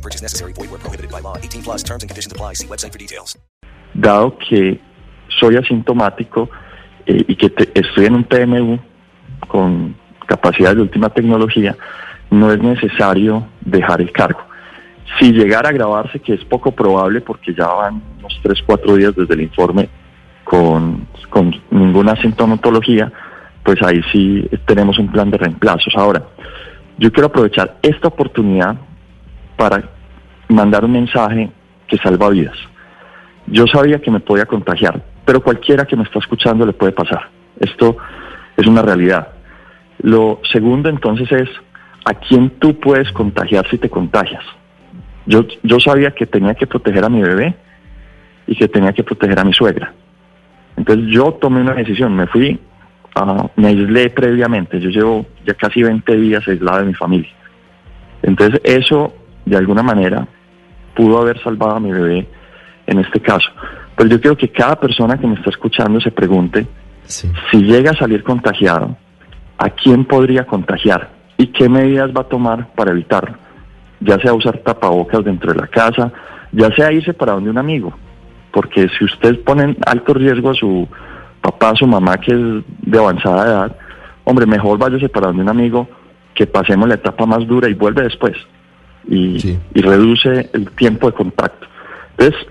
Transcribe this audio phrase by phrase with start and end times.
[0.00, 0.52] Purchase necessary.
[0.54, 1.36] Void where prohibited by law.
[1.36, 2.54] 18 plus terms and conditions apply.
[2.54, 3.36] See website for details.
[3.94, 4.80] Dado que
[5.40, 6.48] soy asintomático
[7.06, 8.78] eh, y que te- estoy en un PMU
[9.48, 11.76] con capacidad de última tecnología,
[12.30, 14.40] no es necesario dejar el cargo.
[15.18, 19.16] Si llegara a agravarse, que es poco probable porque ya van unos 3, 4 días
[19.16, 19.88] desde el informe
[20.44, 23.10] con, con ninguna sintomatología,
[23.64, 25.92] pues ahí sí tenemos un plan de reemplazos.
[25.96, 26.22] Ahora,
[26.98, 28.76] yo quiero aprovechar esta oportunidad
[29.60, 29.82] para
[30.48, 31.50] mandar un mensaje
[31.86, 32.56] que salva vidas.
[33.46, 37.28] Yo sabía que me podía contagiar, pero cualquiera que me está escuchando le puede pasar.
[37.58, 37.98] Esto
[38.56, 39.28] es una realidad.
[39.98, 41.48] Lo segundo entonces es
[42.06, 44.42] a quién tú puedes contagiar si te contagias.
[45.26, 47.54] Yo, yo sabía que tenía que proteger a mi bebé
[48.46, 49.92] y que tenía que proteger a mi suegra.
[50.78, 52.58] Entonces yo tomé una decisión, me fui,
[53.14, 57.30] a- me aislé previamente, yo llevo ya casi 20 días aislado de mi familia.
[58.22, 60.26] Entonces eso de alguna manera
[60.94, 62.26] pudo haber salvado a mi bebé
[62.86, 63.50] en este caso.
[63.96, 66.66] Pero yo creo que cada persona que me está escuchando se pregunte
[67.04, 67.30] Sí.
[67.50, 68.96] si llega a salir contagiado,
[69.58, 71.10] ¿a quién podría contagiar?
[71.36, 73.36] ¿Y qué medidas va a tomar para evitarlo?
[74.00, 76.12] Ya sea usar tapabocas dentro de la casa,
[76.52, 77.92] ya sea irse para donde un amigo.
[78.52, 80.88] Porque si usted pone en alto riesgo a su
[81.40, 83.76] papá, a su mamá, que es de avanzada edad,
[84.24, 85.88] hombre, mejor váyase para donde un amigo,
[86.34, 88.36] que pasemos la etapa más dura y vuelve después.
[89.08, 89.58] Y, Sí.
[89.74, 91.66] y reduce el tiempo de contacto.
[92.18, 92.46] Entonces,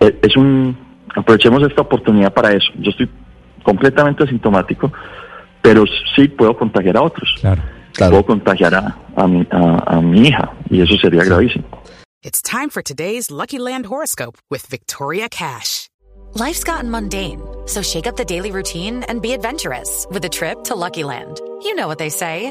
[0.00, 0.76] eh, es un
[1.16, 2.66] aprovechemos esta oportunidad para eso.
[2.78, 3.08] Yo estoy
[3.62, 4.92] completamente asintomático,
[5.62, 5.84] pero
[6.16, 7.34] sí puedo contagiar a otros.
[7.40, 7.62] Claro.
[7.96, 8.26] Puedo Claro.
[8.26, 11.64] contagiar a, a mi, a, a mi hija y eso sería gravísimo.
[12.24, 15.88] It's time for today's Lucky Land horoscope with Victoria Cash.
[16.34, 20.64] Life's gotten mundane, so shake up the daily routine and be adventurous with a trip
[20.64, 21.40] to Lucky Land.
[21.62, 22.50] You know what they say